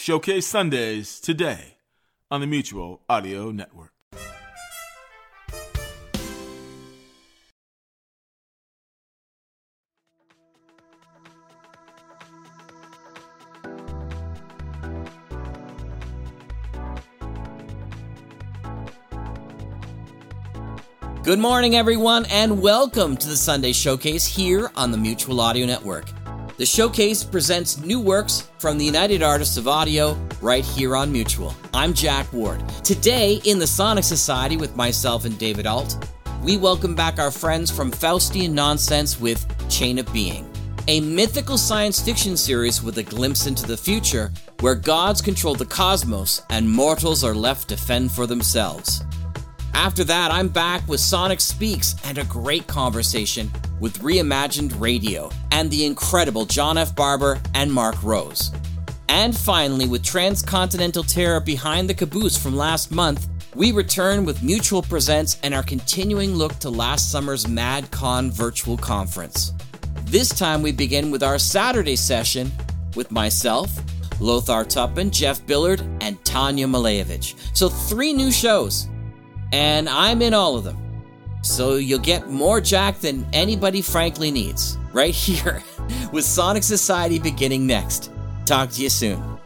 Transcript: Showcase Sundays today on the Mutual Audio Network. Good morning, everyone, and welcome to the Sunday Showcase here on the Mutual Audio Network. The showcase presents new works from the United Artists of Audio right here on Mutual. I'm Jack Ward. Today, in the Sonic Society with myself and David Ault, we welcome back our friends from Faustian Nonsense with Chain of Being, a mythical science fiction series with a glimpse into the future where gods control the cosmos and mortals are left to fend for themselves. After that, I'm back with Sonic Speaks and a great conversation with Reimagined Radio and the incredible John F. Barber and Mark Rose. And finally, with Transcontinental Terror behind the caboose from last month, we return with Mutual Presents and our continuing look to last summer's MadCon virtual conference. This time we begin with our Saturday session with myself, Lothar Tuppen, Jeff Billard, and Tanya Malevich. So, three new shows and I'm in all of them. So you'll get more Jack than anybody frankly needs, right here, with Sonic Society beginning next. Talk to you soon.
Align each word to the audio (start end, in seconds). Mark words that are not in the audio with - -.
Showcase 0.00 0.46
Sundays 0.46 1.18
today 1.18 1.74
on 2.30 2.40
the 2.40 2.46
Mutual 2.46 3.02
Audio 3.10 3.50
Network. 3.50 3.90
Good 21.24 21.40
morning, 21.40 21.74
everyone, 21.74 22.24
and 22.30 22.62
welcome 22.62 23.16
to 23.16 23.28
the 23.28 23.36
Sunday 23.36 23.72
Showcase 23.72 24.26
here 24.28 24.70
on 24.76 24.92
the 24.92 24.96
Mutual 24.96 25.40
Audio 25.40 25.66
Network. 25.66 26.06
The 26.58 26.66
showcase 26.66 27.22
presents 27.22 27.78
new 27.78 28.00
works 28.00 28.48
from 28.58 28.78
the 28.78 28.84
United 28.84 29.22
Artists 29.22 29.56
of 29.56 29.68
Audio 29.68 30.18
right 30.40 30.64
here 30.64 30.96
on 30.96 31.12
Mutual. 31.12 31.54
I'm 31.72 31.94
Jack 31.94 32.32
Ward. 32.32 32.68
Today, 32.82 33.40
in 33.44 33.60
the 33.60 33.66
Sonic 33.68 34.02
Society 34.02 34.56
with 34.56 34.74
myself 34.74 35.24
and 35.24 35.38
David 35.38 35.68
Ault, 35.68 36.04
we 36.42 36.56
welcome 36.56 36.96
back 36.96 37.20
our 37.20 37.30
friends 37.30 37.70
from 37.70 37.92
Faustian 37.92 38.50
Nonsense 38.50 39.20
with 39.20 39.46
Chain 39.70 40.00
of 40.00 40.12
Being, 40.12 40.50
a 40.88 41.00
mythical 41.00 41.58
science 41.58 42.00
fiction 42.00 42.36
series 42.36 42.82
with 42.82 42.98
a 42.98 43.04
glimpse 43.04 43.46
into 43.46 43.64
the 43.64 43.76
future 43.76 44.32
where 44.58 44.74
gods 44.74 45.22
control 45.22 45.54
the 45.54 45.64
cosmos 45.64 46.42
and 46.50 46.68
mortals 46.68 47.22
are 47.22 47.36
left 47.36 47.68
to 47.68 47.76
fend 47.76 48.10
for 48.10 48.26
themselves. 48.26 49.04
After 49.78 50.02
that, 50.02 50.32
I'm 50.32 50.48
back 50.48 50.86
with 50.88 50.98
Sonic 50.98 51.40
Speaks 51.40 51.94
and 52.04 52.18
a 52.18 52.24
great 52.24 52.66
conversation 52.66 53.48
with 53.78 54.00
Reimagined 54.00 54.78
Radio 54.80 55.30
and 55.52 55.70
the 55.70 55.84
incredible 55.84 56.46
John 56.46 56.76
F. 56.76 56.96
Barber 56.96 57.40
and 57.54 57.72
Mark 57.72 58.02
Rose. 58.02 58.50
And 59.08 59.36
finally, 59.36 59.86
with 59.86 60.02
Transcontinental 60.02 61.04
Terror 61.04 61.38
behind 61.38 61.88
the 61.88 61.94
caboose 61.94 62.36
from 62.36 62.56
last 62.56 62.90
month, 62.90 63.28
we 63.54 63.70
return 63.70 64.24
with 64.24 64.42
Mutual 64.42 64.82
Presents 64.82 65.38
and 65.44 65.54
our 65.54 65.62
continuing 65.62 66.34
look 66.34 66.58
to 66.58 66.70
last 66.70 67.12
summer's 67.12 67.44
MadCon 67.44 68.32
virtual 68.32 68.76
conference. 68.76 69.52
This 70.06 70.30
time 70.30 70.60
we 70.60 70.72
begin 70.72 71.12
with 71.12 71.22
our 71.22 71.38
Saturday 71.38 71.94
session 71.94 72.50
with 72.96 73.12
myself, 73.12 73.70
Lothar 74.18 74.64
Tuppen, 74.64 75.12
Jeff 75.12 75.46
Billard, 75.46 75.82
and 76.00 76.22
Tanya 76.24 76.66
Malevich. 76.66 77.36
So, 77.56 77.68
three 77.68 78.12
new 78.12 78.32
shows 78.32 78.88
and 79.52 79.88
I'm 79.88 80.22
in 80.22 80.34
all 80.34 80.56
of 80.56 80.64
them. 80.64 80.76
So 81.42 81.76
you'll 81.76 81.98
get 81.98 82.28
more 82.28 82.60
Jack 82.60 82.98
than 82.98 83.26
anybody 83.32 83.82
frankly 83.82 84.30
needs, 84.30 84.78
right 84.92 85.14
here, 85.26 85.62
with 86.12 86.24
Sonic 86.24 86.62
Society 86.62 87.18
beginning 87.18 87.66
next. 87.66 88.10
Talk 88.44 88.70
to 88.70 88.82
you 88.82 88.90
soon. 88.90 89.37